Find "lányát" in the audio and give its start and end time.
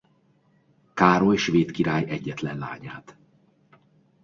2.57-3.15